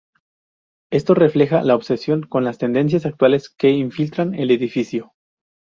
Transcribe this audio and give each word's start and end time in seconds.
Esto 0.89 1.13
refleja 1.13 1.61
la 1.61 1.75
obsesión 1.75 2.23
con 2.23 2.43
las 2.43 2.57
tendencias 2.57 3.05
actuales 3.05 3.51
que 3.51 3.69
infiltran 3.69 4.33
el 4.33 4.49
edificio. 4.49 5.13